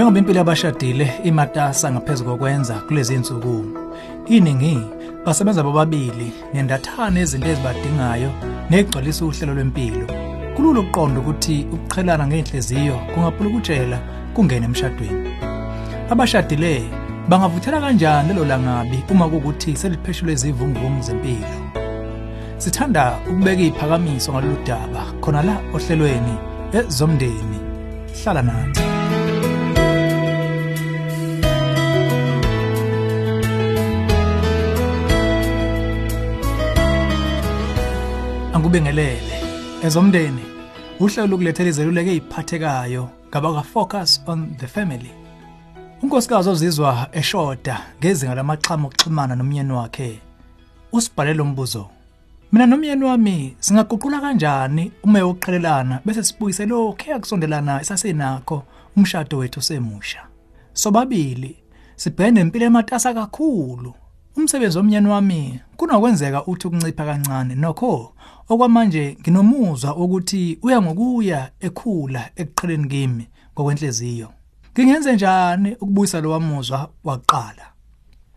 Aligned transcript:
Njengoba 0.00 0.18
impilo 0.18 0.38
yabashadile 0.38 1.12
imatasa 1.24 1.92
ngaphezulu 1.92 2.30
kokwenza 2.30 2.74
kulezi 2.74 3.14
insuku, 3.14 3.64
iningi 4.26 4.80
basebenza 5.26 5.62
bobabili 5.62 6.32
nendathane 6.54 7.20
izinto 7.20 7.48
ezibadingayo 7.48 8.30
negcwalisa 8.70 9.24
uhlelo 9.24 9.54
lwempilo. 9.54 10.06
Kulula 10.56 10.80
ukuqonda 10.80 11.20
ukuthi 11.20 11.66
ukuqhelana 11.72 12.26
ngenhliziyo 12.26 12.96
kungaphulukutshela 13.14 13.98
kungene 14.34 14.66
emshadweni. 14.66 15.30
Abashadile 16.10 16.82
bangavuthela 17.28 17.80
kanjani 17.80 18.28
lelo 18.28 18.44
langabi 18.44 19.04
uma 19.10 19.28
kukuthi 19.28 19.76
selipheshulwe 19.76 20.32
izivunguvungu 20.32 21.02
zempilo. 21.02 21.56
Sithanda 22.56 23.18
ukubeka 23.30 23.62
iziphakamiso 23.62 24.32
ngalolu 24.32 24.64
daba 24.66 25.02
khona 25.20 25.42
la 25.42 25.56
ohlelweni 25.74 26.34
ezomndeni. 26.72 27.58
Hlala 28.22 28.42
nathi. 28.42 28.99
Angubingelele. 38.70 39.42
Ezomndeni 39.82 40.44
uhlelo 41.00 41.26
lokulethela 41.26 41.68
izeluleko 41.68 42.10
eziphathekayo 42.10 43.10
ngabaka 43.28 43.62
Focus 43.62 44.22
on 44.26 44.56
the 44.58 44.66
Family. 44.66 45.10
Unkosikazi 46.02 46.48
ozizwa 46.48 47.08
eshoda 47.12 47.80
ngezinga 47.98 48.34
lamaxhama 48.34 48.86
okuxhumana 48.88 49.34
nomyeni 49.34 49.72
wakhe. 49.72 50.20
Usibhalele 50.92 51.42
umbuzo. 51.42 51.88
Mina 52.52 52.66
nomyeni 52.66 53.04
wami 53.04 53.56
singaguqula 53.60 54.20
kanjani 54.20 54.92
uma 55.02 55.18
yokuqhelelana 55.18 56.00
bese 56.04 56.22
sibuyise 56.22 56.66
lokho 56.66 57.04
eyakusondelana 57.06 57.80
esasenakho 57.80 58.62
umshado 58.96 59.38
wethu 59.38 59.62
semusha. 59.62 60.22
Sobabili 60.72 61.56
sibhene 61.96 62.40
impilo 62.40 62.66
ematasa 62.66 63.14
kakhulu. 63.14 63.94
Umsebenzi 64.36 64.78
womnyeni 64.78 65.08
wami 65.08 65.60
kunokwenzeka 65.76 66.46
uthi 66.46 66.66
ukuncipha 66.66 67.04
kancane 67.04 67.54
nokho 67.54 68.14
okwamanje 68.48 69.16
nginomuzwa 69.20 69.96
ukuthi 69.96 70.58
uya 70.62 70.82
ngokuya 70.82 71.50
ekhula 71.60 72.30
ekuqheleni 72.36 72.88
kimi 72.88 73.24
ngokwenhliziyo. 73.54 74.28
Ngingenze 74.72 75.12
njani 75.14 75.70
ukubuyisa 75.74 76.20
lo 76.20 76.30
wamuzwa 76.30 76.90
waqala? 77.04 77.66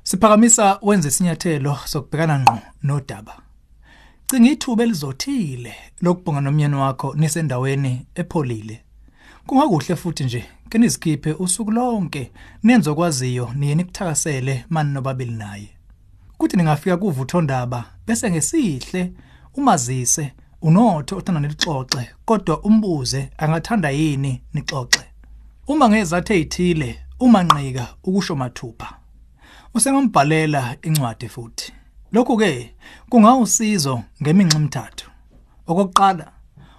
Siphakamisa 0.04 0.80
wenze 0.82 1.08
isinyathelo 1.08 1.78
sokubhekana 1.86 2.40
ngqo 2.40 2.58
nodaba. 2.84 3.34
Cinga 4.28 4.50
ithuba 4.52 4.84
elizothile 4.84 5.74
lokubonga 6.02 6.42
nomyeni 6.42 6.76
wakho 6.76 7.14
nisendaweni 7.16 8.08
epholile. 8.16 8.84
Kungakuhle 9.48 9.96
futhi 9.96 10.24
nje 10.24 10.46
ke 10.70 10.78
nizikhiphe 10.78 11.32
usuku 11.34 11.72
lonke 11.72 12.32
nenze 12.64 12.90
okwaziyo 12.90 13.50
niye 13.56 13.76
nikuthakasele 13.76 14.66
mani 14.70 14.94
nobabili 14.94 15.32
naye. 15.32 15.70
Kuthi 16.44 16.58
ningafika 16.58 16.98
kuvutho 16.98 17.42
ndaba 17.42 17.86
bese 18.08 18.32
ngesihle 18.32 19.14
umazise 19.54 20.34
unotho 20.62 21.18
othanda 21.18 21.42
nilixoxe 21.42 22.10
kodwa 22.26 22.62
umbuze 22.62 23.30
angathanda 23.38 23.90
yini 23.90 24.42
nixoxe. 24.54 25.04
Uma 25.68 25.90
ngezathu 25.90 26.34
ezithile 26.34 27.00
umanqika 27.20 27.88
ukusho 28.04 28.36
mathupha. 28.36 28.90
Usengambhalela 29.74 30.76
incwadi 30.82 31.30
futhi. 31.30 31.74
Lokhu 32.12 32.38
ke 32.38 32.76
kungawusizo 33.10 34.04
ngeminxa 34.22 34.58
emithathu. 34.58 35.08
Okokuqala, 35.68 36.32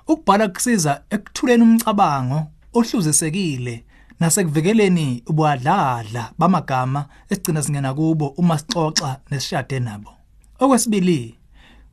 ukubhala 0.09 0.49
kusiza 0.49 1.03
ekuthuleni 1.11 1.63
umcabango 1.63 2.39
ohluzisekile 2.75 3.85
nasekuvikeleni 4.21 5.23
ubudladla 5.27 6.33
bamagama 6.39 7.07
esigcina 7.31 7.63
singena 7.63 7.95
kubo 7.95 8.27
uma 8.27 8.59
sixoxa 8.59 9.21
nesishade 9.31 9.81
nabo. 9.81 10.11
Okwesibili, 10.59 11.39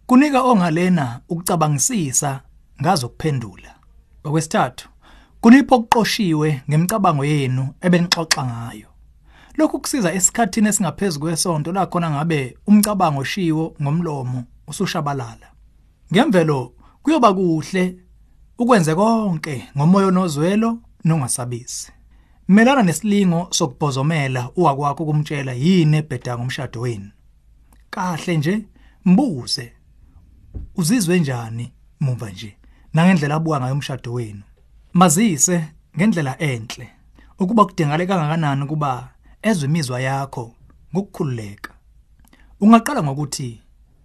kunika 0.06 0.41
ongalena 0.41 1.22
ukucabangisisa 1.29 2.41
ngazo 2.81 3.09
kuphendula. 3.09 3.75
Okwesithathu, 4.23 4.90
kunipho 5.41 5.75
okuqoshiwe 5.75 6.62
ngemicabango 6.69 7.25
yenu 7.25 7.73
ebenixoxa 7.81 8.45
ngayo. 8.45 8.88
Lokhu 9.57 9.79
kusiza 9.79 10.13
esikhathini 10.13 10.68
esingaphezulu 10.68 11.25
kwesonto 11.25 11.72
la 11.72 11.85
khona 11.85 12.09
ngabe 12.12 12.57
umcabango 12.68 13.22
oshiwo 13.22 13.75
ngomlomo 13.81 14.44
usushabalala. 14.68 15.47
Ngemvelo 16.13 16.74
kuyoba 17.03 17.34
kuhle 17.34 17.95
ukwenze 18.57 18.95
konke 18.95 19.68
ngomoya 19.78 20.07
onozwelo 20.07 20.79
nongasabisi. 21.03 21.91
Melana 22.51 22.84
nesilingo 22.84 23.47
sokubhozomela 23.51 24.50
uwakwakho 24.56 25.06
kumtshela 25.06 25.53
yini 25.53 25.97
ebheda 25.97 26.38
ngomshado 26.38 26.81
wenu. 26.81 27.12
Kahle 27.89 28.38
nje 28.38 28.66
mbuze 29.06 29.73
uzizwe 30.75 31.19
njani 31.19 31.73
muva 32.00 32.29
nje 32.29 32.57
nangendlela 32.94 33.35
abuka 33.35 33.59
ngayo 33.59 33.73
umshado 33.73 34.13
wenu. 34.13 34.44
Mazise 34.94 35.67
ngendlela 35.95 36.41
enhle 36.41 36.89
ukuba 37.39 37.66
kudingakala 37.66 38.06
kangakanani 38.06 38.66
kuba 38.66 39.09
ezwe 39.41 39.69
imizwa 39.69 40.01
yakho 40.01 40.56
ngokukhululeka. 40.94 41.72
Ungaqala 42.62 43.03
ngokuthi 43.03 43.62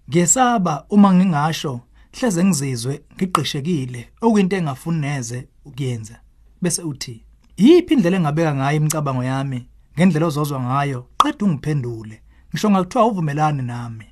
ngiyesaba 0.09 0.87
uma 0.91 1.15
ngingasho 1.15 1.81
hleze 2.13 2.45
ngizizwe 2.45 3.03
ngiqeshekile 3.15 4.09
okuyinto 4.21 4.57
engafuni 4.57 5.01
neze 5.01 5.49
ukuyenza. 5.65 6.21
Bese 6.63 6.83
uthi 6.83 7.26
yiphi 7.57 7.95
indlela 7.95 8.17
engabeka 8.17 8.55
ngayo 8.55 8.77
imicabango 8.77 9.25
yami? 9.25 9.69
Ngendlela 9.99 10.27
ozozwa 10.27 10.61
ngayo? 10.61 11.07
Qeda 11.19 11.47
ungiphendule. 11.47 12.23
Ngisho 12.51 12.71
ngakuthiwa 12.71 13.07
uvumelani 13.07 13.63
nami. 13.63 14.05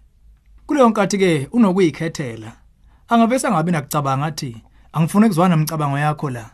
Kuleyo 0.66 0.88
nkathi 0.88 1.18
ke 1.18 1.48
unokuyikhethela. 1.52 2.52
Angavesa 3.08 3.50
ngabe 3.50 3.72
nakucabanga 3.72 4.26
athi 4.26 4.62
angifuni 4.92 5.26
ukuzwana 5.26 5.56
nemicabango 5.56 5.98
yakho 5.98 6.30
la. 6.30 6.50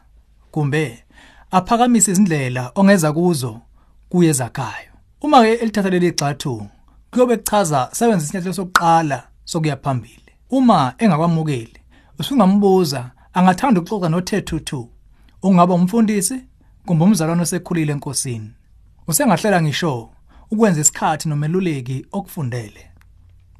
Kumbe 0.50 1.04
aphakamise 1.50 2.10
izindlela 2.10 2.72
ongeza 2.74 3.12
kuzo 3.12 3.60
kuye 4.08 4.32
zakhayo. 4.32 4.92
Uma 5.20 5.42
ke 5.42 5.52
elithatha 5.54 5.90
leli 5.90 6.10
gxathu 6.10 6.66
kuyobe 7.10 7.36
kuchaza 7.36 7.88
sebenza 7.92 8.24
isinyathelo 8.24 8.54
sokuqala 8.54 9.28
sokuya 9.44 9.76
phambili. 9.76 10.32
Uma 10.50 10.94
engakwamukeli 10.98 11.80
usungambuza 12.18 13.10
angathanda 13.34 13.80
ukuxoxa 13.80 14.08
noThethu2 14.08 14.86
ungaba 15.42 15.74
umfundisi? 15.74 16.49
Kumbe 16.90 17.04
umzalwane 17.04 17.42
osekhulile 17.42 17.92
enkosini. 17.92 18.50
Usengahlela 19.08 19.62
ngisho 19.62 20.10
ukwenza 20.50 20.80
isikhathi 20.80 21.28
nomeluleki 21.28 22.06
okufundele. 22.12 22.90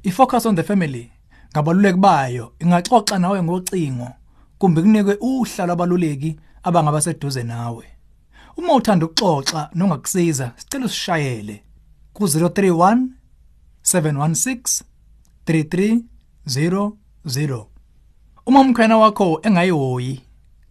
iFocus 0.03 0.45
on 0.45 0.55
the 0.55 0.63
Family 0.63 1.11
ngabaluleki 1.51 1.97
bayo 1.97 2.53
ingaxoxa 2.59 3.19
nawe 3.19 3.43
ngocingo 3.43 4.09
kumbe 4.57 4.81
kunikwe 4.81 5.17
uhla 5.21 5.65
lwabaluleki 5.65 6.39
abangaba 6.63 7.01
seduze 7.01 7.43
nawe. 7.43 7.85
Uma 8.57 8.73
uthanda 8.73 9.05
ukuxoxa 9.05 9.69
nongakusiza 9.75 10.51
sicela 10.55 10.85
usishayele 10.85 11.63
ku 12.13 12.23
031 12.23 13.07
716 13.83 14.83
3300 15.45 17.65
Uma 18.45 18.59
umkhwena 18.59 18.97
wakho 18.97 19.39
engayihoyi 19.43 20.21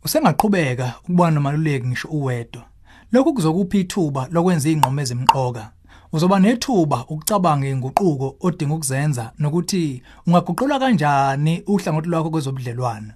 usengaqhubeka 0.04 0.94
ukubona 1.02 1.30
nomaluleki 1.30 1.86
ngisho 1.86 2.08
uwedwa. 2.08 2.62
Lokhu 3.12 3.34
kuzokupha 3.34 3.78
ithuba 3.78 4.28
lokwenza 4.30 4.70
ingqomo 4.70 5.00
ezimqoka. 5.00 5.70
Uzoba 6.12 6.38
nethuba 6.38 7.04
ukucabanga 7.08 7.68
inguquko 7.68 8.36
odinga 8.40 8.74
ukuzenza 8.74 9.32
nokuthi 9.38 10.02
ungaguqula 10.26 10.78
kanjani 10.78 11.62
uhlangothi 11.66 12.08
lwakho 12.08 12.30
kwezobudlelwana 12.30 13.14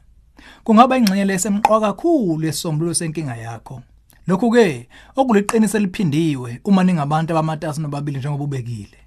kungaba 0.64 0.98
ingxenye 0.98 1.24
lesemqoka 1.24 1.80
kakhulu 1.80 2.46
esisombululo 2.48 2.94
senkinga 2.94 3.36
yakho. 3.36 3.82
Lokhu 4.26 4.50
ke 4.50 4.88
okuliqiniso 5.16 5.78
eliphindiwe 5.78 6.60
uma 6.64 6.84
ningabantu 6.84 7.32
abamatasa 7.32 7.80
nobabili 7.82 8.18
njengobubekile 8.18 8.98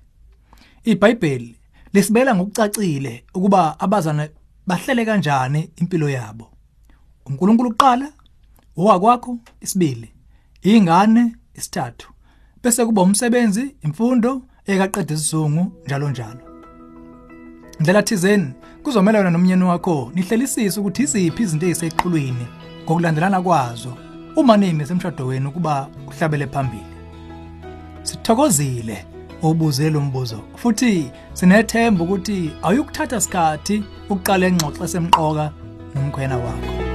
iBhayibheli 0.84 1.56
lisibela 1.94 2.36
ngokucacile 2.36 3.24
ukuba 3.34 3.80
abazana 3.80 4.30
bahlele 4.68 5.06
kanjani 5.06 5.70
impilo 5.76 6.10
yabo. 6.10 6.57
uNkulunkulu 7.30 7.70
uqala 7.70 8.12
owakwakho 8.78 9.38
isibili 9.62 10.10
ingane 10.62 11.36
isithathu. 11.56 12.10
Bese 12.64 12.86
kuba 12.86 13.02
umsebenzi 13.02 13.76
imfundo 13.86 14.42
ekaqeda 14.66 15.14
isizungu 15.14 15.72
njalo 15.86 16.10
njalo. 16.10 16.40
Ndlela 17.80 18.04
thizeni 18.04 18.54
kuzomela 18.84 19.18
wena 19.20 19.32
nomnyeni 19.32 19.64
wakho 19.64 20.12
nihlelisise 20.16 20.80
ukuthi 20.80 21.04
iziphi 21.04 21.44
izinto 21.44 21.66
eziseqhulwini 21.66 22.46
ngokulandelana 22.84 23.42
kwazo 23.42 23.94
uma 24.36 24.58
nimi 24.58 24.86
semshado 24.86 25.26
wenu 25.26 25.52
kuba 25.52 25.90
uhlabele 26.08 26.48
phambili. 26.48 26.94
Sithokozile 28.04 29.06
ubuze 29.42 29.90
lo 29.90 30.02
mbuzo 30.02 30.40
futhi 30.56 31.12
sinethemba 31.34 32.04
ukuthi 32.04 32.52
awuyukuthatha 32.64 33.18
isikhathi 33.18 33.84
uqala 34.10 34.48
ingxoxo 34.48 34.84
esemqoka 34.86 35.46
nomkhwena 35.94 36.38
wakho. 36.38 36.87